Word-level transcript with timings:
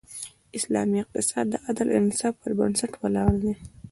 اسلامی 0.57 0.97
اقتصاد 1.03 1.45
د 1.49 1.53
عدل 1.67 1.87
او 1.93 1.97
انصاف 2.03 2.33
پر 2.41 2.51
بنسټ 2.59 2.91
ولاړ 3.01 3.31
دی. 3.43 3.53